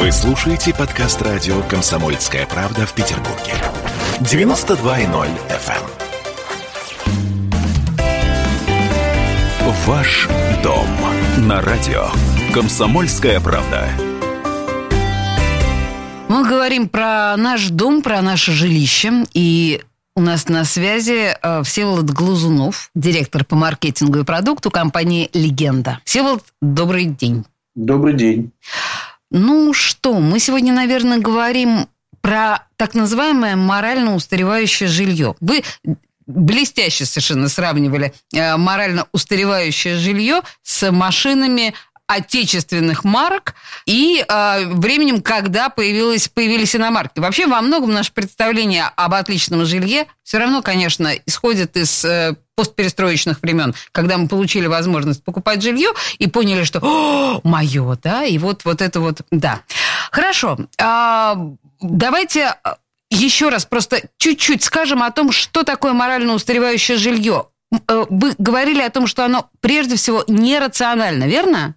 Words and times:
Вы 0.00 0.12
слушаете 0.12 0.74
подкаст 0.74 1.20
радио 1.20 1.60
«Комсомольская 1.68 2.46
правда» 2.46 2.86
в 2.86 2.94
Петербурге. 2.94 3.52
92.0 4.20 5.28
FM. 5.50 5.82
эм. 9.58 9.72
Ваш 9.84 10.26
дом 10.64 10.86
на 11.46 11.60
радио 11.60 12.06
«Комсомольская 12.54 13.40
правда». 13.40 13.90
Мы 16.28 16.48
говорим 16.48 16.88
про 16.88 17.36
наш 17.36 17.68
дом, 17.68 18.00
про 18.00 18.22
наше 18.22 18.52
жилище. 18.52 19.26
И 19.34 19.82
у 20.16 20.22
нас 20.22 20.48
на 20.48 20.64
связи 20.64 21.36
э, 21.42 21.62
Всеволод 21.62 22.10
Глазунов, 22.10 22.90
директор 22.94 23.44
по 23.44 23.54
маркетингу 23.54 24.20
и 24.20 24.24
продукту 24.24 24.70
компании 24.70 25.28
«Легенда». 25.34 26.00
Всеволод, 26.06 26.42
добрый 26.62 27.04
день. 27.04 27.44
Добрый 27.74 28.14
день. 28.14 28.50
Ну 29.30 29.72
что, 29.72 30.14
мы 30.14 30.40
сегодня, 30.40 30.72
наверное, 30.72 31.18
говорим 31.18 31.88
про 32.20 32.66
так 32.76 32.94
называемое 32.94 33.56
морально 33.56 34.14
устаревающее 34.14 34.88
жилье. 34.88 35.36
Вы 35.40 35.62
блестяще 36.26 37.04
совершенно 37.06 37.48
сравнивали 37.48 38.12
э, 38.32 38.56
морально 38.56 39.06
устаревающее 39.12 39.96
жилье 39.96 40.42
с 40.62 40.90
машинами 40.90 41.74
отечественных 42.06 43.04
марок 43.04 43.54
и 43.86 44.24
э, 44.26 44.64
временем, 44.66 45.22
когда 45.22 45.68
появилась, 45.68 46.28
появились 46.28 46.74
иномарки. 46.74 47.20
Вообще, 47.20 47.46
во 47.46 47.60
многом 47.60 47.92
наше 47.92 48.12
представление 48.12 48.84
об 48.96 49.14
отличном 49.14 49.64
жилье 49.64 50.06
все 50.24 50.38
равно, 50.38 50.60
конечно, 50.60 51.12
исходит 51.26 51.76
из 51.76 52.04
э, 52.04 52.34
постперестроечных 52.60 53.40
времен, 53.40 53.74
когда 53.90 54.18
мы 54.18 54.28
получили 54.28 54.66
возможность 54.66 55.24
покупать 55.24 55.62
жилье 55.62 55.92
и 56.18 56.26
поняли, 56.26 56.64
что 56.64 56.80
О, 56.82 57.40
мое, 57.42 57.98
да, 58.02 58.24
и 58.24 58.36
вот, 58.36 58.66
вот 58.66 58.82
это 58.82 59.00
вот, 59.00 59.22
да. 59.30 59.62
Хорошо, 60.10 60.58
а, 60.78 61.36
давайте 61.80 62.54
еще 63.10 63.48
раз 63.48 63.64
просто 63.64 64.02
чуть-чуть 64.18 64.62
скажем 64.62 65.02
о 65.02 65.10
том, 65.10 65.32
что 65.32 65.62
такое 65.62 65.94
морально 65.94 66.34
устаревающее 66.34 66.98
жилье. 66.98 67.46
Э, 67.88 68.04
вы 68.10 68.34
говорили 68.36 68.82
о 68.82 68.90
том, 68.90 69.06
что 69.06 69.24
оно 69.24 69.48
прежде 69.60 69.96
всего 69.96 70.22
нерационально, 70.28 71.24
верно? 71.24 71.76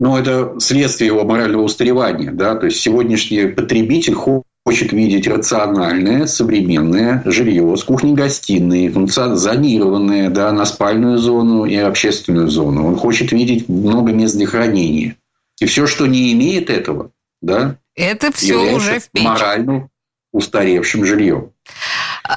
Ну, 0.00 0.16
это 0.16 0.58
следствие 0.58 1.08
его 1.08 1.24
морального 1.24 1.62
устаревания. 1.62 2.32
Да? 2.32 2.54
То 2.54 2.66
есть, 2.66 2.80
сегодняшний 2.80 3.46
потребитель 3.46 4.14
хочет 4.14 4.46
видеть 4.92 5.28
рациональное, 5.28 6.26
современное 6.26 7.22
жилье 7.24 7.76
с 7.76 7.84
кухней-гостиной, 7.84 8.88
функционированное 8.88 10.30
да, 10.30 10.52
на 10.52 10.64
спальную 10.64 11.18
зону 11.18 11.64
и 11.64 11.76
общественную 11.76 12.48
зону. 12.48 12.86
Он 12.86 12.96
хочет 12.96 13.32
видеть 13.32 13.68
много 13.68 14.12
мест 14.12 14.36
для 14.36 14.46
хранения. 14.46 15.16
И 15.60 15.66
все, 15.66 15.86
что 15.86 16.06
не 16.06 16.32
имеет 16.32 16.68
этого, 16.68 17.10
да, 17.40 17.78
это 17.94 18.30
все 18.32 18.74
уже 18.74 19.00
в 19.00 19.08
печь. 19.10 19.24
морально 19.24 19.88
устаревшим 20.32 21.04
жильем. 21.04 21.52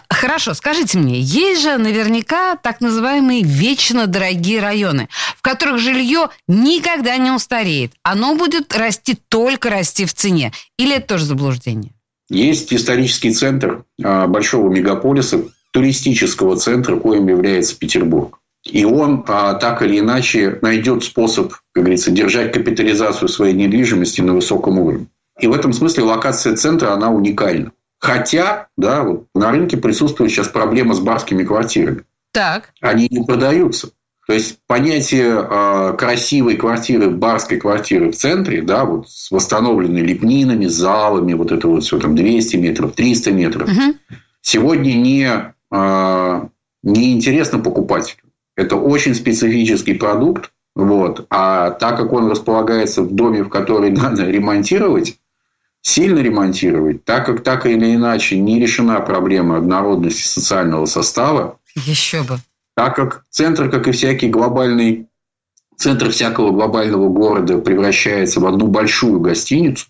Хорошо, 0.09 0.53
скажите 0.53 0.97
мне, 0.97 1.19
есть 1.19 1.61
же 1.61 1.77
наверняка 1.77 2.55
так 2.55 2.79
называемые 2.79 3.41
вечно 3.41 4.05
дорогие 4.07 4.61
районы, 4.61 5.09
в 5.35 5.41
которых 5.41 5.79
жилье 5.79 6.29
никогда 6.47 7.17
не 7.17 7.31
устареет. 7.31 7.93
Оно 8.03 8.35
будет 8.35 8.75
расти 8.75 9.17
только 9.29 9.69
расти 9.69 10.05
в 10.05 10.13
цене. 10.13 10.51
Или 10.77 10.97
это 10.97 11.07
тоже 11.07 11.25
заблуждение? 11.25 11.93
Есть 12.29 12.73
исторический 12.73 13.31
центр 13.31 13.83
а, 14.03 14.27
большого 14.27 14.69
мегаполиса, 14.69 15.45
туристического 15.71 16.55
центра, 16.57 16.95
коим 16.95 17.27
является 17.27 17.77
Петербург. 17.77 18.39
И 18.65 18.85
он 18.85 19.23
а, 19.27 19.53
так 19.53 19.81
или 19.81 19.99
иначе 19.99 20.59
найдет 20.61 21.03
способ, 21.03 21.51
как 21.71 21.83
говорится, 21.83 22.11
держать 22.11 22.51
капитализацию 22.51 23.29
своей 23.29 23.53
недвижимости 23.53 24.21
на 24.21 24.33
высоком 24.33 24.79
уровне. 24.79 25.07
И 25.39 25.47
в 25.47 25.53
этом 25.53 25.73
смысле 25.73 26.03
локация 26.03 26.55
центра, 26.55 26.91
она 26.91 27.09
уникальна. 27.09 27.71
Хотя, 27.99 28.67
да, 28.77 29.03
вот 29.03 29.27
на 29.33 29.51
рынке 29.51 29.77
присутствует 29.77 30.31
сейчас 30.31 30.47
проблема 30.47 30.93
с 30.93 30.99
барскими 30.99 31.43
квартирами. 31.43 32.03
Так. 32.31 32.71
Они 32.81 33.07
не 33.09 33.25
продаются. 33.25 33.89
То 34.29 34.35
есть 34.35 34.59
понятие 34.67 35.39
э, 35.41 35.95
красивой 35.97 36.55
квартиры, 36.55 37.09
барской 37.09 37.57
квартиры 37.57 38.11
в 38.11 38.15
центре, 38.15 38.61
да, 38.61 38.85
вот 38.85 39.09
с 39.09 39.31
восстановленными 39.31 40.05
лепнинами, 40.05 40.67
залами, 40.67 41.33
вот 41.33 41.51
это 41.51 41.67
вот 41.67 41.83
все 41.83 41.97
там 41.97 42.15
200 42.15 42.57
метров, 42.57 42.91
300 42.93 43.31
метров, 43.31 43.67
угу. 43.67 43.95
сегодня 44.41 44.93
не, 44.93 45.51
э, 45.71 46.47
не 46.83 47.13
интересно 47.13 47.57
покупателю. 47.57 48.21
Это 48.55 48.75
очень 48.75 49.15
специфический 49.15 49.95
продукт, 49.95 50.51
вот. 50.75 51.25
А 51.31 51.71
так 51.71 51.97
как 51.97 52.13
он 52.13 52.29
располагается 52.29 53.01
в 53.01 53.11
доме, 53.11 53.41
в 53.41 53.49
который 53.49 53.89
надо 53.89 54.29
ремонтировать, 54.29 55.17
сильно 55.81 56.19
ремонтировать, 56.19 57.03
так 57.03 57.25
как 57.25 57.41
так 57.41 57.65
или 57.65 57.95
иначе 57.95 58.37
не 58.37 58.59
решена 58.59 58.99
проблема 58.99 59.57
однородности 59.57 60.21
социального 60.21 60.85
состава. 60.85 61.57
Еще 61.73 62.21
бы. 62.21 62.37
Так 62.79 62.95
как 62.95 63.25
центр, 63.29 63.69
как 63.69 63.89
и 63.89 63.91
всякий 63.91 64.29
глобальный, 64.29 65.09
центр 65.75 66.11
всякого 66.11 66.51
глобального 66.51 67.09
города 67.09 67.57
превращается 67.57 68.39
в 68.39 68.47
одну 68.47 68.67
большую 68.67 69.19
гостиницу, 69.19 69.87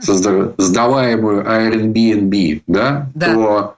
сдаваемую 0.00 1.44
Airbnb, 1.44 2.62
да, 2.66 3.08
да. 3.14 3.32
то 3.32 3.76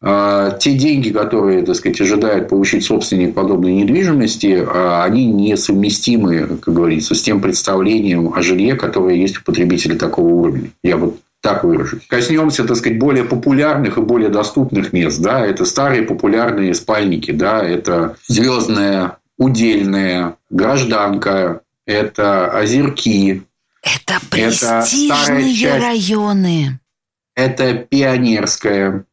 а, 0.00 0.58
те 0.58 0.74
деньги, 0.74 1.10
которые, 1.10 1.62
так 1.62 1.76
сказать, 1.76 2.00
ожидает 2.00 2.48
получить 2.48 2.84
собственник 2.84 3.32
подобной 3.32 3.74
недвижимости, 3.74 4.66
а, 4.66 5.04
они 5.04 5.26
несовместимы, 5.26 6.58
как 6.60 6.74
говорится, 6.74 7.14
с 7.14 7.22
тем 7.22 7.40
представлением 7.40 8.34
о 8.34 8.42
жилье, 8.42 8.74
которое 8.74 9.14
есть 9.14 9.38
у 9.38 9.44
потребителей 9.44 9.96
такого 9.96 10.26
уровня. 10.26 10.70
Я 10.82 10.96
вот 10.96 11.20
так 11.44 11.62
выражусь. 11.62 12.06
Коснемся, 12.06 12.64
так 12.64 12.78
сказать, 12.78 12.98
более 12.98 13.24
популярных 13.24 13.98
и 13.98 14.00
более 14.00 14.30
доступных 14.30 14.94
мест. 14.94 15.20
Да? 15.20 15.44
Это 15.44 15.66
старые 15.66 16.02
популярные 16.02 16.72
спальники. 16.72 17.32
Да? 17.32 17.62
Это 17.62 18.16
звездная, 18.26 19.18
удельная, 19.36 20.36
гражданка, 20.48 21.60
это 21.84 22.50
озерки. 22.50 23.42
Это 23.82 24.20
престижные 24.30 25.54
это 25.66 25.84
районы. 25.84 26.80
Это 27.36 27.74
пионерская. 27.74 29.04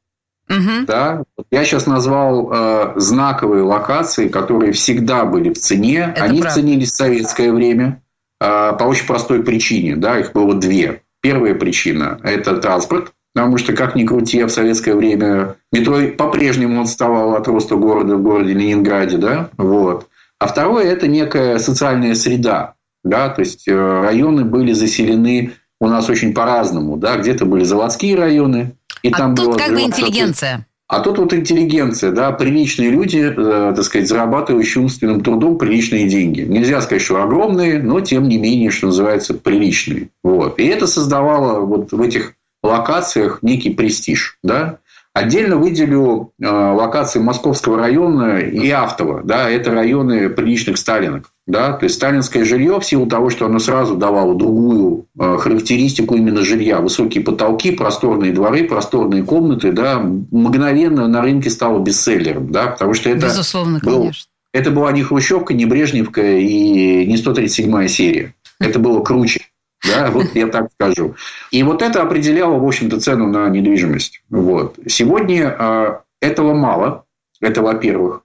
Угу. 0.50 0.86
Да? 0.88 1.24
Я 1.52 1.66
сейчас 1.66 1.86
назвал 1.86 2.50
э, 2.50 2.94
знаковые 2.96 3.64
локации, 3.64 4.30
которые 4.30 4.72
всегда 4.72 5.26
были 5.26 5.50
в 5.50 5.60
цене. 5.60 6.14
Это 6.16 6.24
Они 6.24 6.40
правда. 6.40 6.62
ценились 6.62 6.94
в 6.94 6.96
советское 6.96 7.52
время 7.52 8.02
э, 8.40 8.46
по 8.80 8.86
очень 8.86 9.06
простой 9.06 9.44
причине. 9.44 9.98
Да? 9.98 10.18
Их 10.18 10.32
было 10.32 10.56
две. 10.56 11.02
Первая 11.22 11.56
причина– 11.56 12.20
это 12.24 12.58
транспорт. 12.58 13.14
Потому 13.34 13.58
что, 13.58 13.74
как 13.74 13.96
ни 13.96 14.04
крути, 14.06 14.44
в 14.44 14.50
советское 14.50 14.94
время 14.94 15.56
метро 15.72 16.00
по-прежнему 16.18 16.82
отставало 16.82 17.38
от 17.38 17.48
роста 17.48 17.76
города 17.76 18.18
в 18.18 18.22
городе 18.22 18.54
Ленинграде. 18.54 19.18
Да? 19.18 19.50
Вот. 19.58 20.08
А 20.38 20.48
второе– 20.48 20.86
это 20.92 21.08
некая 21.08 21.58
социальная 21.58 22.16
среда. 22.16 22.74
Да? 23.06 23.30
То 23.30 23.42
есть, 23.42 23.68
э, 23.70 24.02
районы 24.02 24.44
были 24.44 24.74
заселены 24.74 25.54
у 25.80 25.88
нас 25.88 26.10
очень 26.10 26.34
по-разному. 26.34 26.98
Да? 26.98 27.18
Где-то 27.18 27.46
были 27.46 27.64
заводские 27.64 28.16
районы, 28.18 28.76
и 29.02 29.10
а 29.12 29.18
там 29.18 29.36
тут 29.36 29.46
было 29.46 29.58
как 29.58 29.74
бы 29.74 29.82
интеллигенция. 29.82 30.68
А 30.92 31.00
тут 31.00 31.20
вот 31.20 31.34
интеллигенция, 31.34 32.12
да, 32.12 32.34
приличные 32.34 32.90
люди, 32.90 33.20
э, 33.20 33.74
так 33.74 33.82
сказать, 33.82 34.10
зарабатывающие 34.10 34.84
умственным 34.84 35.22
трудом 35.22 35.58
приличные 35.58 36.10
деньги. 36.10 36.42
Нельзя 36.42 36.82
сказать, 36.82 37.02
что 37.02 37.24
огромные, 37.24 37.82
но 37.82 38.02
тем 38.02 38.28
не 38.28 38.38
менее, 38.38 38.72
что 38.72 38.88
называется, 38.88 39.34
приличные. 39.34 40.10
Вот. 40.22 40.60
И 40.60 40.66
это 40.66 40.88
создавало 40.88 41.62
вот 41.62 41.94
в 41.94 42.02
этих 42.02 42.34
локациях 42.62 43.40
некий 43.42 43.70
престиж, 43.70 44.38
да. 44.44 44.80
Отдельно 45.14 45.58
выделю 45.58 46.32
э, 46.42 46.48
локации 46.48 47.20
Московского 47.20 47.78
района 47.78 48.40
и 48.40 48.70
Автово. 48.70 49.22
Да, 49.24 49.50
это 49.50 49.72
районы 49.72 50.30
приличных 50.30 50.78
сталинок. 50.78 51.32
Да? 51.46 51.74
То 51.74 51.84
есть, 51.84 51.96
сталинское 51.96 52.46
жилье, 52.46 52.80
в 52.80 52.86
силу 52.86 53.08
того, 53.08 53.30
что 53.30 53.46
оно 53.46 53.60
сразу 53.60 53.98
давало 53.98 54.36
другую 54.36 55.08
э, 55.20 55.38
характеристику 55.38 56.16
именно 56.16 56.46
жилья, 56.46 56.80
высокие 56.80 57.26
потолки, 57.26 57.72
просторные 57.72 58.32
дворы, 58.32 58.64
просторные 58.64 59.24
комнаты, 59.24 59.74
да, 59.74 60.00
мгновенно 60.00 61.10
на 61.10 61.22
рынке 61.22 61.50
стало 61.50 61.80
бестселлером. 61.80 62.50
Да? 62.50 62.68
Потому 62.68 62.94
что 62.94 63.10
это, 63.10 63.26
Безусловно, 63.26 63.82
был, 63.84 64.04
конечно. 64.04 64.30
это 64.54 64.72
была 64.72 64.94
не 64.94 65.04
Хрущевка, 65.04 65.54
не 65.54 65.66
Брежневка 65.66 66.22
и 66.22 67.06
не 67.06 67.18
137 67.18 67.88
серия. 67.88 68.34
Это 68.62 68.80
было 68.80 69.02
круче. 69.02 69.42
Да, 69.88 70.12
вот 70.12 70.36
я 70.36 70.48
так 70.48 70.70
скажу. 70.74 71.16
И 71.50 71.64
вот 71.64 71.82
это 71.82 72.02
определяло, 72.02 72.60
в 72.60 72.66
общем-то, 72.66 73.00
цену 73.00 73.28
на 73.28 73.50
недвижимость. 73.50 74.22
Вот. 74.30 74.78
Сегодня 74.88 75.56
э, 75.58 76.00
этого 76.22 76.54
мало. 76.54 77.06
Это, 77.40 77.62
во-первых. 77.62 78.22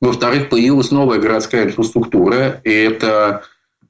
Во-вторых, 0.00 0.48
появилась 0.48 0.90
новая 0.90 1.18
городская 1.18 1.64
инфраструктура. 1.64 2.60
И 2.64 2.70
это 2.70 3.42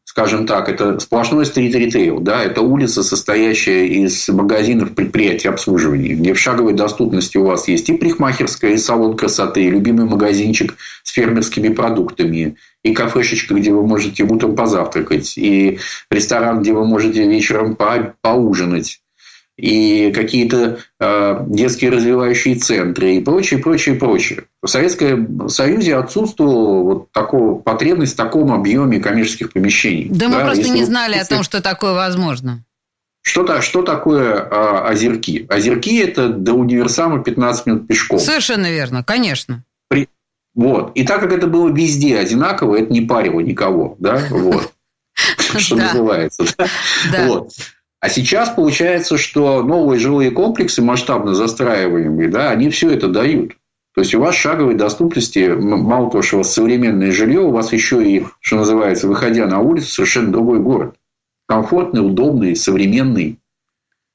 скажем 0.04 0.46
так, 0.46 0.68
это 0.68 0.98
сплошной 1.00 1.46
стрит-ритейл, 1.46 2.20
да, 2.20 2.42
это 2.42 2.60
улица, 2.60 3.02
состоящая 3.02 3.86
из 3.86 4.28
магазинов, 4.28 4.94
предприятий 4.94 5.48
обслуживания, 5.48 6.14
где 6.14 6.34
в 6.34 6.38
шаговой 6.38 6.74
доступности 6.74 7.38
у 7.38 7.44
вас 7.44 7.68
есть 7.68 7.88
и 7.88 7.94
парикмахерская, 7.94 8.72
и 8.72 8.78
салон 8.78 9.16
красоты, 9.16 9.64
и 9.64 9.70
любимый 9.70 10.06
магазинчик 10.06 10.76
с 11.02 11.10
фермерскими 11.10 11.68
продуктами, 11.68 12.56
и 12.82 12.92
кафешечка, 12.92 13.54
где 13.54 13.72
вы 13.72 13.86
можете 13.86 14.24
утром 14.24 14.54
позавтракать, 14.54 15.38
и 15.38 15.78
ресторан, 16.10 16.60
где 16.60 16.72
вы 16.72 16.84
можете 16.84 17.26
вечером 17.26 17.74
по 17.74 18.14
поужинать, 18.20 19.00
и 19.56 20.10
какие-то 20.12 20.80
э, 20.98 21.44
детские 21.46 21.90
развивающие 21.90 22.56
центры 22.56 23.16
и 23.16 23.20
прочее, 23.20 23.60
прочее, 23.60 23.94
прочее. 23.94 24.44
В 24.62 24.66
Советском 24.66 25.48
Союзе 25.48 25.96
отсутствовала 25.96 26.82
вот 26.82 27.12
такого 27.12 27.60
потребность 27.60 28.14
в 28.14 28.16
таком 28.16 28.52
объеме 28.52 28.98
коммерческих 28.98 29.52
помещений. 29.52 30.08
Да, 30.10 30.28
да 30.28 30.38
мы 30.38 30.44
просто 30.44 30.70
не 30.70 30.84
знали 30.84 31.16
о 31.16 31.24
том, 31.24 31.42
что 31.42 31.62
такое 31.62 31.92
возможно. 31.92 32.64
Что, 33.22 33.62
что 33.62 33.82
такое 33.82 34.38
а, 34.38 34.88
озерки? 34.88 35.46
Озерки– 35.48 35.98
это 36.02 36.28
до 36.28 36.52
универсама 36.52 37.22
15 37.22 37.66
минут 37.66 37.86
пешком. 37.86 38.18
Совершенно 38.18 38.70
верно, 38.70 39.02
конечно. 39.02 39.64
При... 39.88 40.08
Вот. 40.54 40.92
И 40.94 41.06
так 41.06 41.20
как 41.20 41.32
это 41.32 41.46
было 41.46 41.72
везде 41.72 42.18
одинаково, 42.18 42.76
это 42.76 42.92
не 42.92 43.00
парило 43.00 43.40
никого. 43.40 43.96
Да? 43.98 44.22
Вот. 44.28 44.74
Что 45.56 45.76
называется. 45.76 46.44
Вот. 47.26 47.52
А 48.04 48.10
сейчас 48.10 48.50
получается, 48.50 49.16
что 49.16 49.62
новые 49.62 49.98
жилые 49.98 50.30
комплексы, 50.30 50.82
масштабно 50.82 51.32
застраиваемые, 51.32 52.28
да, 52.28 52.50
они 52.50 52.68
все 52.68 52.90
это 52.90 53.08
дают. 53.08 53.56
То 53.94 54.02
есть 54.02 54.14
у 54.14 54.20
вас 54.20 54.34
шаговой 54.34 54.74
доступности, 54.74 55.48
мало 55.48 56.10
того, 56.10 56.20
что 56.20 56.36
у 56.36 56.38
вас 56.40 56.52
современное 56.52 57.12
жилье, 57.12 57.40
у 57.40 57.50
вас 57.50 57.72
еще 57.72 58.06
и, 58.06 58.26
что 58.40 58.56
называется, 58.56 59.08
выходя 59.08 59.46
на 59.46 59.60
улицу, 59.60 59.90
совершенно 59.90 60.32
другой 60.32 60.58
город. 60.58 60.96
Комфортный, 61.48 62.06
удобный, 62.06 62.54
современный. 62.56 63.38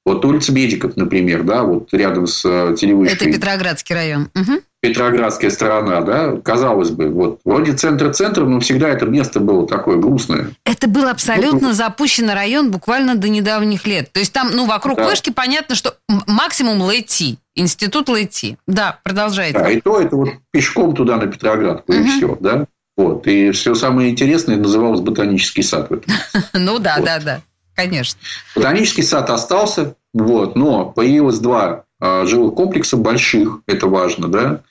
Вот 0.06 0.26
улица 0.26 0.52
Медиков, 0.52 0.96
например, 0.96 1.44
да, 1.44 1.64
вот 1.64 1.94
рядом 1.94 2.26
с 2.26 2.44
э, 2.46 2.76
телевышкой. 2.76 3.16
Это 3.16 3.26
Петроградский 3.26 3.94
район. 3.94 4.30
Угу. 4.34 4.62
Петроградская 4.82 5.52
сторона, 5.52 6.02
да, 6.02 6.38
казалось 6.38 6.90
бы, 6.90 7.10
вот 7.10 7.42
вроде 7.44 7.74
центр-центр, 7.74 8.46
но 8.46 8.62
всегда 8.62 8.88
это 8.88 9.06
место 9.06 9.42
было 9.42 9.68
такое 9.68 9.98
грустное. 9.98 10.52
Это 10.64 10.88
был 10.88 11.08
абсолютно 11.08 11.70
ну, 11.70 11.74
запущенный 11.74 12.34
район 12.34 12.72
буквально 12.72 13.16
до 13.16 13.28
недавних 13.28 13.86
лет. 13.86 14.12
То 14.14 14.22
есть 14.22 14.32
там, 14.32 14.52
ну, 14.54 14.66
вокруг 14.66 14.98
да. 14.98 15.06
вышки 15.06 15.32
понятно, 15.32 15.76
что 15.76 15.96
максимум 16.28 16.82
Лэйти, 16.82 17.38
институт 17.56 18.08
Лэйти. 18.08 18.58
Да, 18.68 19.00
продолжайте. 19.04 19.60
Да, 19.60 19.70
и 19.70 19.82
то 19.82 20.00
это 20.00 20.16
вот 20.16 20.30
пешком 20.52 20.96
туда 20.96 21.18
на 21.18 21.28
Петроградку, 21.28 21.92
угу. 21.92 22.02
и 22.02 22.08
все, 22.08 22.38
да. 22.40 22.66
Вот. 22.96 23.28
И 23.28 23.52
все 23.52 23.76
самое 23.76 24.10
интересное 24.10 24.56
называлось 24.56 25.02
ботанический 25.02 25.64
сад. 25.64 25.90
Ну 26.54 26.80
да, 26.80 27.00
да, 27.00 27.20
да, 27.20 27.42
конечно. 27.84 28.20
Ботанический 28.56 29.04
сад 29.04 29.30
остался, 29.30 29.96
вот, 30.14 30.56
но 30.56 30.86
появилось 30.86 31.40
два 31.40 31.86
а, 32.00 32.26
жилых 32.26 32.56
комплекса 32.56 32.98
больших, 32.98 33.60
это 33.68 33.88
важно, 33.88 34.28
да, 34.28 34.62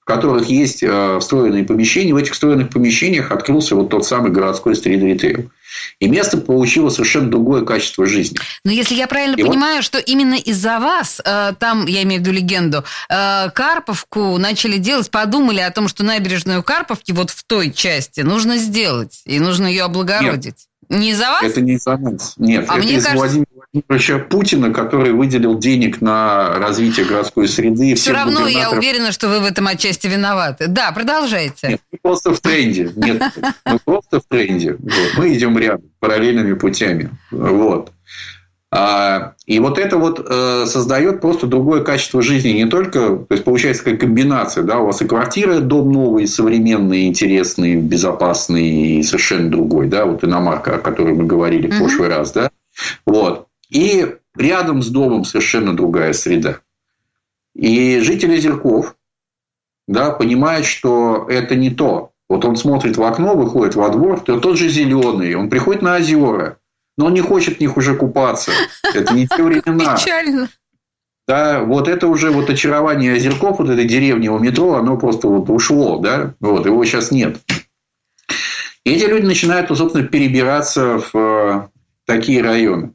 в 0.00 0.04
которых 0.04 0.46
есть 0.46 0.84
а, 0.84 1.18
встроенные 1.18 1.64
помещения. 1.64 2.14
В 2.14 2.16
этих 2.16 2.32
встроенных 2.32 2.70
помещениях 2.70 3.32
открылся 3.32 3.74
вот 3.74 3.90
тот 3.90 4.06
самый 4.06 4.30
городской 4.30 4.76
стрит-ритейл. 4.76 5.50
И 5.98 6.08
место 6.08 6.38
получило 6.38 6.88
совершенно 6.90 7.28
другое 7.28 7.64
качество 7.64 8.06
жизни. 8.06 8.38
Но 8.64 8.70
если 8.70 8.94
я 8.94 9.08
правильно 9.08 9.34
и 9.34 9.42
понимаю, 9.42 9.76
вот... 9.76 9.84
что 9.84 9.98
именно 9.98 10.34
из-за 10.34 10.78
вас, 10.78 11.20
э, 11.22 11.52
там, 11.58 11.86
я 11.86 12.04
имею 12.04 12.22
в 12.22 12.24
виду 12.24 12.34
легенду, 12.34 12.84
Карповку 13.08 14.38
начали 14.38 14.78
делать, 14.78 15.10
подумали 15.10 15.60
о 15.60 15.70
том, 15.70 15.88
что 15.88 16.04
набережную 16.04 16.62
Карповки 16.62 17.12
вот 17.12 17.30
в 17.30 17.44
той 17.44 17.72
части 17.72 18.20
нужно 18.20 18.56
сделать, 18.56 19.20
и 19.26 19.38
нужно 19.40 19.66
ее 19.66 19.82
облагородить. 19.82 20.46
Нет. 20.46 20.65
Не 20.88 21.10
из-за 21.10 21.26
вас? 21.30 21.42
Это 21.42 21.60
не 21.60 21.74
из-за 21.74 21.96
нас. 21.96 22.34
Нет, 22.36 22.66
а 22.68 22.78
это 22.78 22.86
из 22.86 23.04
кажется... 23.04 23.16
Владимира 23.16 23.46
Владимировича 23.72 24.18
Путина, 24.18 24.72
который 24.72 25.12
выделил 25.12 25.58
денег 25.58 26.00
на 26.00 26.54
развитие 26.58 27.04
городской 27.04 27.48
среды. 27.48 27.94
Все 27.94 28.12
равно 28.12 28.46
я 28.46 28.70
уверена, 28.70 29.12
что 29.12 29.28
вы 29.28 29.40
в 29.40 29.44
этом 29.44 29.66
отчасти 29.66 30.06
виноваты. 30.06 30.68
Да, 30.68 30.92
продолжайте. 30.92 31.68
Нет, 31.68 31.80
мы 31.92 31.98
просто 32.00 32.32
в 32.32 32.40
тренде. 32.40 32.90
Нет, 32.96 33.22
мы 33.64 33.78
просто 33.84 34.20
в 34.20 34.24
тренде. 34.24 34.76
Мы 35.16 35.34
идем 35.34 35.58
рядом, 35.58 35.90
параллельными 35.98 36.54
путями. 36.54 37.10
Вот. 37.30 37.92
А, 38.78 39.32
и 39.46 39.58
вот 39.58 39.78
это 39.78 39.96
вот 39.96 40.20
э, 40.28 40.66
создает 40.66 41.22
просто 41.22 41.46
другое 41.46 41.82
качество 41.82 42.20
жизни. 42.20 42.50
Не 42.50 42.66
только, 42.66 43.16
то 43.16 43.26
есть 43.30 43.42
получается 43.42 43.82
как 43.82 44.00
комбинация, 44.00 44.64
да, 44.64 44.80
у 44.80 44.86
вас 44.86 45.00
и 45.00 45.06
квартира, 45.06 45.60
дом 45.60 45.90
новый, 45.90 46.26
современный, 46.26 47.06
интересный, 47.06 47.76
безопасный 47.76 48.98
и 48.98 49.02
совершенно 49.02 49.50
другой, 49.50 49.88
да, 49.88 50.04
вот 50.04 50.24
иномарка, 50.24 50.74
о 50.74 50.78
которой 50.78 51.14
мы 51.14 51.24
говорили 51.24 51.68
в 51.68 51.78
прошлый 51.78 52.10
раз, 52.10 52.32
да, 52.32 52.50
вот. 53.06 53.46
И 53.70 54.14
рядом 54.36 54.82
с 54.82 54.88
домом 54.88 55.24
совершенно 55.24 55.74
другая 55.74 56.12
среда. 56.12 56.58
И 57.54 58.00
жители 58.00 58.36
Озерков 58.36 58.94
да, 59.88 60.10
понимают, 60.10 60.66
что 60.66 61.26
это 61.30 61.54
не 61.54 61.70
то. 61.70 62.10
Вот 62.28 62.44
он 62.44 62.56
смотрит 62.56 62.98
в 62.98 63.02
окно, 63.02 63.36
выходит 63.36 63.74
во 63.74 63.88
двор, 63.88 64.20
то 64.20 64.38
тот 64.38 64.58
же 64.58 64.68
зеленый, 64.68 65.34
он 65.34 65.48
приходит 65.48 65.80
на 65.80 65.96
озера, 65.96 66.58
но 66.96 67.06
он 67.06 67.14
не 67.14 67.20
хочет 67.20 67.58
в 67.58 67.60
них 67.60 67.76
уже 67.76 67.94
купаться. 67.94 68.50
Это 68.94 69.14
не 69.14 69.26
те 69.36 69.42
времена. 69.42 69.96
Печально. 69.96 70.48
Да, 71.26 71.64
вот 71.64 71.88
это 71.88 72.06
уже 72.06 72.30
вот 72.30 72.48
очарование 72.50 73.14
озерков, 73.14 73.58
вот 73.58 73.68
этой 73.68 73.84
деревни 73.84 74.28
у 74.28 74.38
метро, 74.38 74.74
оно 74.74 74.96
просто 74.96 75.26
вот 75.26 75.50
ушло, 75.50 75.98
да, 75.98 76.34
вот 76.38 76.66
его 76.66 76.84
сейчас 76.84 77.10
нет. 77.10 77.40
И 78.84 78.92
эти 78.92 79.04
люди 79.06 79.26
начинают, 79.26 79.68
собственно, 79.76 80.06
перебираться 80.06 81.00
в 81.00 81.16
э, 81.16 81.68
такие 82.04 82.40
районы. 82.42 82.92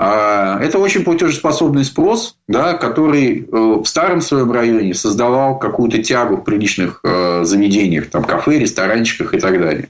А, 0.00 0.60
это 0.60 0.78
очень 0.78 1.02
платежеспособный 1.02 1.84
спрос, 1.84 2.38
да, 2.46 2.74
который 2.74 3.40
э, 3.40 3.46
в 3.50 3.84
старом 3.84 4.20
своем 4.20 4.52
районе 4.52 4.94
создавал 4.94 5.58
какую-то 5.58 6.00
тягу 6.00 6.36
в 6.36 6.44
приличных 6.44 7.00
э, 7.02 7.42
заведениях, 7.42 8.08
там, 8.08 8.22
кафе, 8.22 8.60
ресторанчиках 8.60 9.34
и 9.34 9.40
так 9.40 9.60
далее. 9.60 9.88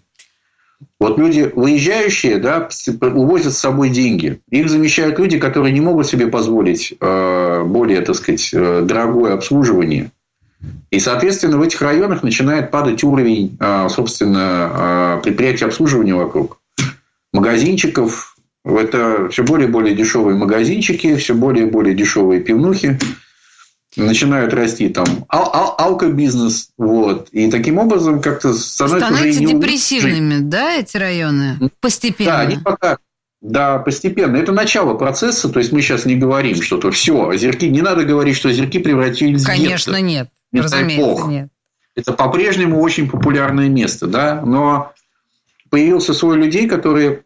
Вот 1.01 1.19
люди, 1.19 1.51
выезжающие, 1.55 2.39
да, 2.39 2.69
увозят 3.01 3.53
с 3.53 3.59
собой 3.59 3.91
деньги. 3.91 4.41
Их 4.51 4.69
замещают 4.69 5.19
люди, 5.19 5.39
которые 5.39 5.73
не 5.73 5.81
могут 5.81 6.07
себе 6.07 6.27
позволить 6.27 6.95
э, 7.01 7.63
более, 7.65 8.01
так 8.01 8.17
сказать, 8.17 8.51
дорогое 8.53 9.35
обслуживание. 9.35 10.11
И, 10.91 10.99
соответственно, 10.99 11.59
в 11.59 11.63
этих 11.63 11.81
районах 11.83 12.25
начинает 12.25 12.73
падать 12.73 13.05
уровень, 13.05 13.57
собственно, 13.91 15.21
предприятий 15.23 15.65
обслуживания 15.65 16.15
вокруг. 16.15 16.59
Магазинчиков, 17.33 18.37
это 18.65 19.29
все 19.31 19.45
более 19.45 19.69
и 19.69 19.71
более 19.71 19.95
дешевые 19.95 20.37
магазинчики, 20.37 21.15
все 21.15 21.35
более 21.35 21.69
и 21.69 21.71
более 21.71 21.95
дешевые 21.95 22.41
пивнухи. 22.41 22.99
Начинают 23.99 24.55
расти 24.55 24.89
там 24.89 25.07
ал- 25.29 25.51
ал- 25.55 25.75
алкобизнес. 25.79 26.71
Вот. 26.79 27.29
И 27.31 27.51
таким 27.51 27.79
образом 27.79 28.21
как-то 28.21 28.53
становятся, 28.55 29.07
становятся 29.07 29.41
депрессивными, 29.41 30.35
жить. 30.37 30.49
да, 30.49 30.75
эти 30.77 30.97
районы? 30.97 31.59
Постепенно. 31.81 32.31
Да, 32.31 32.41
они 32.41 32.57
пока 32.57 32.99
да, 33.41 33.79
постепенно. 33.79 34.37
Это 34.37 34.53
начало 34.53 34.95
процесса. 34.95 35.49
То 35.49 35.61
есть 35.61 35.71
мы 35.73 35.81
сейчас 35.81 36.05
не 36.05 36.17
говорим, 36.17 36.61
что 36.61 36.79
то 36.79 36.91
все, 36.91 37.29
озерки. 37.29 37.67
Не 37.67 37.83
надо 37.83 38.05
говорить, 38.05 38.37
что 38.37 38.49
озерки 38.49 38.79
превратились 38.79 39.45
Конечно, 39.45 39.93
в 39.93 39.95
Конечно, 39.95 40.01
нет. 40.03 40.29
Не 40.51 40.61
Разумеется, 40.61 41.27
нет. 41.27 41.49
Это 41.95 42.13
по-прежнему 42.13 42.81
очень 42.81 43.09
популярное 43.09 43.69
место, 43.69 44.07
да. 44.07 44.43
Но 44.45 44.93
появился 45.71 46.15
свой 46.15 46.37
людей, 46.37 46.69
которые 46.69 47.23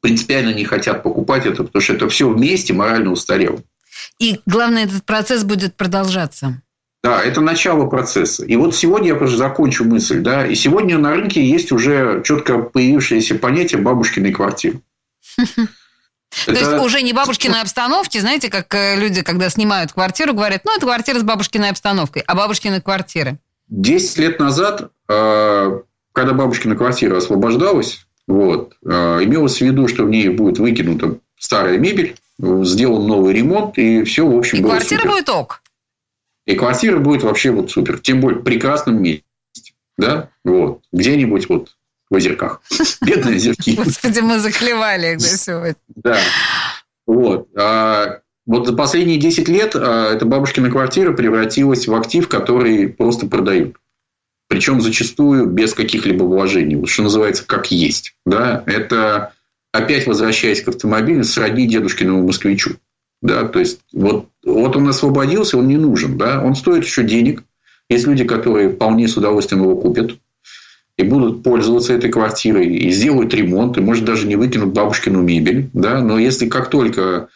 принципиально 0.00 0.54
не 0.54 0.64
хотят 0.64 1.02
покупать 1.02 1.46
это, 1.46 1.64
потому 1.64 1.82
что 1.82 1.94
это 1.94 2.08
все 2.08 2.28
вместе 2.28 2.72
морально 2.72 3.10
устарело. 3.10 3.60
И 4.18 4.40
главное, 4.46 4.84
этот 4.84 5.04
процесс 5.04 5.44
будет 5.44 5.76
продолжаться. 5.76 6.60
Да, 7.02 7.22
это 7.22 7.40
начало 7.40 7.86
процесса. 7.86 8.44
И 8.44 8.56
вот 8.56 8.74
сегодня 8.74 9.08
я 9.08 9.14
просто 9.14 9.36
закончу 9.36 9.84
мысль. 9.84 10.20
Да, 10.20 10.46
и 10.46 10.54
сегодня 10.54 10.96
на 10.98 11.10
рынке 11.10 11.44
есть 11.44 11.70
уже 11.70 12.22
четко 12.24 12.58
появившееся 12.58 13.34
понятие 13.34 13.82
бабушкиной 13.82 14.32
квартиры. 14.32 14.80
То 16.46 16.52
есть 16.52 16.72
уже 16.82 17.02
не 17.02 17.12
бабушкиной 17.12 17.60
обстановки, 17.60 18.18
знаете, 18.18 18.50
как 18.50 18.74
э, 18.74 18.96
люди, 18.96 19.22
когда 19.22 19.48
снимают 19.50 19.92
квартиру, 19.92 20.32
говорят, 20.32 20.62
ну, 20.64 20.72
это 20.72 20.80
квартира 20.80 21.18
с 21.18 21.22
бабушкиной 21.22 21.70
обстановкой, 21.70 22.22
а 22.26 22.34
бабушкины 22.34 22.80
квартиры. 22.80 23.38
Десять 23.68 24.18
лет 24.18 24.40
назад, 24.40 24.90
э, 25.08 25.80
когда 26.12 26.32
бабушкина 26.32 26.74
квартира 26.74 27.18
освобождалась, 27.18 28.04
вот. 28.26 28.74
А, 28.84 29.22
имелось 29.22 29.58
в 29.58 29.60
виду, 29.60 29.88
что 29.88 30.04
в 30.04 30.10
ней 30.10 30.28
будет 30.28 30.58
выкинута 30.58 31.18
старая 31.38 31.78
мебель, 31.78 32.16
сделан 32.38 33.06
новый 33.06 33.34
ремонт, 33.34 33.78
и 33.78 34.02
все, 34.04 34.26
в 34.26 34.36
общем, 34.36 34.58
и 34.58 34.62
квартира 34.62 35.00
супер. 35.00 35.12
будет 35.12 35.28
ок. 35.28 35.62
И 36.46 36.54
квартира 36.56 36.98
будет 36.98 37.22
вообще 37.22 37.50
вот 37.50 37.70
супер. 37.70 37.98
Тем 37.98 38.20
более 38.20 38.40
в 38.40 38.44
прекрасном 38.44 39.02
месте. 39.02 39.24
Да? 39.96 40.30
Вот. 40.44 40.82
Где-нибудь 40.92 41.48
вот 41.48 41.76
в 42.10 42.14
озерках. 42.14 42.60
Бедные 43.00 43.36
озерки. 43.36 43.76
Господи, 43.76 44.20
мы 44.20 44.38
заклевали 44.38 45.14
их 45.14 45.20
сегодня. 45.20 45.76
Да. 45.88 46.18
Вот. 47.06 47.48
А 47.56 48.20
вот 48.46 48.66
за 48.66 48.74
последние 48.74 49.18
10 49.18 49.48
лет 49.48 49.74
а, 49.74 50.12
эта 50.12 50.26
бабушкина 50.26 50.70
квартира 50.70 51.12
превратилась 51.12 51.86
в 51.86 51.94
актив, 51.94 52.28
который 52.28 52.88
просто 52.88 53.26
продают. 53.26 53.76
причем 54.48 54.80
зачастую 54.82 55.46
без 55.46 55.72
каких-либо 55.72 56.24
вложений, 56.24 56.76
вот 56.76 56.88
что 56.90 57.04
называется, 57.04 57.46
как 57.46 57.70
есть. 57.70 58.14
Да? 58.26 58.62
Это, 58.66 59.32
опять 59.74 60.06
возвращаясь 60.06 60.62
к 60.62 60.68
автомобилю, 60.68 61.24
сродни 61.24 61.66
дедушкиному 61.66 62.24
москвичу. 62.24 62.76
Да? 63.20 63.42
То 63.48 63.58
есть, 63.58 63.80
вот, 63.92 64.28
вот 64.44 64.76
он 64.76 64.88
освободился, 64.88 65.58
он 65.58 65.66
не 65.66 65.76
нужен. 65.76 66.16
Да? 66.16 66.40
Он 66.42 66.54
стоит 66.54 66.84
еще 66.84 67.02
денег. 67.02 67.42
Есть 67.88 68.06
люди, 68.06 68.24
которые 68.24 68.70
вполне 68.70 69.08
с 69.08 69.16
удовольствием 69.16 69.64
его 69.64 69.76
купят 69.76 70.12
и 70.96 71.02
будут 71.02 71.42
пользоваться 71.42 71.92
этой 71.92 72.08
квартирой, 72.08 72.68
и 72.68 72.90
сделают 72.92 73.34
ремонт, 73.34 73.76
и, 73.76 73.80
может, 73.80 74.04
даже 74.04 74.28
не 74.28 74.36
выкинут 74.36 74.72
бабушкину 74.72 75.20
мебель. 75.22 75.70
Да? 75.72 76.00
Но 76.00 76.20
если 76.20 76.48
как 76.48 76.70
только 76.70 77.28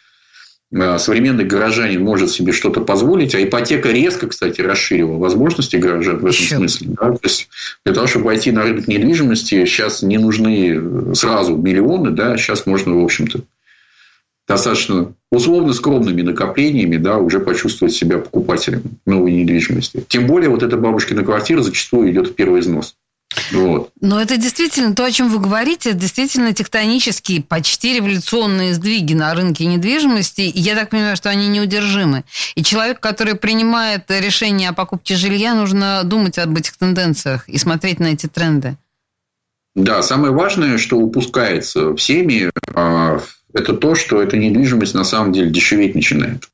современный 0.71 1.45
горожанин 1.45 2.03
может 2.03 2.31
себе 2.31 2.53
что-то 2.53 2.81
позволить, 2.83 3.35
а 3.35 3.43
ипотека 3.43 3.91
резко, 3.91 4.27
кстати, 4.27 4.61
расширила 4.61 5.17
возможности 5.17 5.77
горожан 5.77 6.17
в 6.17 6.27
этом 6.27 6.31
Еще. 6.31 6.57
смысле. 6.57 6.89
Да? 6.91 7.13
То 7.13 7.21
есть, 7.23 7.49
для 7.85 7.95
того, 7.95 8.07
чтобы 8.07 8.27
войти 8.27 8.53
на 8.53 8.63
рынок 8.63 8.87
недвижимости, 8.87 9.65
сейчас 9.65 10.03
не 10.03 10.19
нужны 10.19 11.15
сразу 11.15 11.57
миллионы, 11.57 12.11
да, 12.11 12.37
сейчас 12.37 12.67
можно, 12.67 12.95
в 12.95 13.05
общем-то, 13.05 13.41
достаточно 14.47 15.13
условно 15.31 15.73
скромными 15.73 16.23
накоплениями 16.23 16.97
да, 16.97 17.17
уже 17.19 17.41
почувствовать 17.41 17.95
себя 17.95 18.19
покупателем 18.19 18.83
новой 19.07 19.33
недвижимости. 19.33 20.05
Тем 20.09 20.27
более, 20.27 20.51
вот 20.51 20.63
эта 20.63 20.77
бабушкина 20.77 21.23
квартира 21.23 21.63
зачастую 21.63 22.11
идет 22.11 22.29
в 22.29 22.35
первый 22.35 22.61
износ. 22.61 22.97
Вот. 23.53 23.93
Но 24.01 24.21
это 24.21 24.37
действительно 24.37 24.95
то, 24.95 25.05
о 25.05 25.11
чем 25.11 25.29
вы 25.29 25.39
говорите, 25.39 25.93
действительно 25.93 26.53
тектонические, 26.53 27.43
почти 27.43 27.95
революционные 27.95 28.75
сдвиги 28.75 29.15
на 29.15 29.35
рынке 29.35 29.67
недвижимости. 29.67 30.43
И 30.43 30.61
я 30.61 30.75
так 30.75 30.91
понимаю, 30.91 31.17
что 31.17 31.31
они 31.31 31.49
неудержимы. 31.49 32.25
И 32.55 32.63
человек, 32.63 33.01
который 33.01 33.35
принимает 33.35 34.05
решение 34.09 34.71
о 34.71 34.75
покупке 34.75 35.17
жилья, 35.17 35.55
нужно 35.55 36.03
думать 36.05 36.39
об 36.39 36.57
этих 36.57 36.77
тенденциях 36.77 37.49
и 37.49 37.59
смотреть 37.59 38.01
на 38.01 38.07
эти 38.07 38.27
тренды. 38.27 38.77
Да, 39.75 40.03
самое 40.03 40.33
важное, 40.33 40.79
что 40.79 40.97
упускается 40.97 41.95
всеми, 41.95 42.51
а, 42.75 43.21
это 43.53 43.75
то, 43.75 43.95
что 43.95 44.21
эта 44.21 44.37
недвижимость 44.37 44.95
на 44.95 45.05
самом 45.05 45.33
деле 45.33 45.51
дешеветь 45.51 45.95
начинает. 45.95 46.49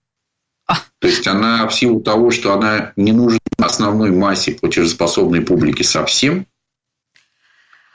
А. 0.67 0.75
То 0.99 1.09
есть 1.09 1.27
она 1.27 1.67
в 1.67 1.75
силу 1.75 2.01
того, 2.01 2.31
что 2.31 2.53
она 2.53 2.93
не 2.97 3.13
нужна 3.13 3.39
основной 3.59 4.11
массе 4.11 4.53
платежеспособной 4.53 5.41
публики 5.41 5.83
совсем, 5.83 6.47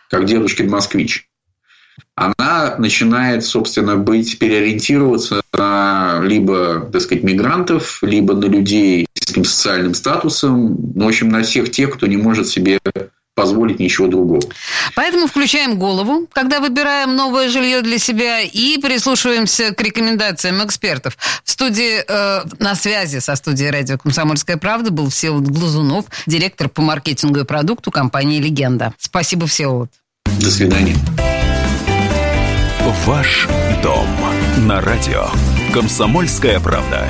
как 0.09 0.25
дедушкин 0.25 0.69
москвич, 0.69 1.29
она 2.15 2.75
начинает, 2.77 3.45
собственно, 3.45 3.95
быть, 3.95 4.39
переориентироваться 4.39 5.41
на 5.53 6.19
либо, 6.23 6.89
так 6.91 7.01
сказать, 7.01 7.23
мигрантов, 7.23 7.99
либо 8.01 8.33
на 8.33 8.45
людей 8.45 9.07
с 9.13 9.25
таким 9.25 9.45
социальным 9.45 9.93
статусом, 9.93 10.77
ну, 10.95 11.05
в 11.05 11.07
общем, 11.07 11.29
на 11.29 11.43
всех 11.43 11.71
тех, 11.71 11.91
кто 11.95 12.07
не 12.07 12.17
может 12.17 12.47
себе 12.47 12.79
позволить 13.39 13.79
ничего 13.79 14.07
другого. 14.07 14.41
Поэтому 14.95 15.27
включаем 15.27 15.79
голову, 15.79 16.27
когда 16.33 16.59
выбираем 16.59 17.15
новое 17.15 17.47
жилье 17.47 17.81
для 17.81 17.97
себя 17.97 18.41
и 18.41 18.77
прислушиваемся 18.79 19.73
к 19.73 19.81
рекомендациям 19.81 20.61
экспертов. 20.65 21.17
В 21.45 21.49
студии, 21.49 22.03
э, 22.05 22.43
на 22.59 22.75
связи 22.75 23.19
со 23.19 23.35
студией 23.35 23.71
радио 23.71 23.97
«Комсомольская 23.97 24.57
правда» 24.57 24.91
был 24.91 25.09
Всеволод 25.09 25.47
Глазунов, 25.47 26.05
директор 26.25 26.67
по 26.67 26.81
маркетингу 26.81 27.39
и 27.39 27.43
продукту 27.45 27.91
компании 27.91 28.41
«Легенда». 28.41 28.93
Спасибо, 28.97 29.47
Всеволод. 29.47 29.89
До 30.25 30.51
свидания. 30.51 30.97
Ваш 33.05 33.47
дом 33.81 34.07
на 34.67 34.81
радио 34.81 35.27
«Комсомольская 35.73 36.59
правда». 36.59 37.07